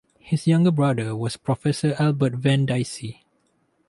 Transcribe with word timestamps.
His 0.17 0.47
younger 0.47 0.71
brother 0.71 1.15
was 1.15 1.37
Professor 1.37 1.95
Albert 1.99 2.33
Venn 2.33 2.65
Dicey. 2.65 3.23